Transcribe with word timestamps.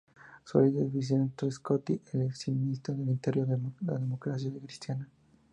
Su 0.45 0.59
líder 0.59 0.85
era 0.85 0.91
Vincenzo 0.91 1.51
Scotti, 1.51 2.01
el 2.13 2.23
exministro 2.23 2.95
de 2.95 3.03
Interior 3.03 3.45
de 3.45 3.59
Democracia 3.87 4.49
Cristiana. 4.59 5.07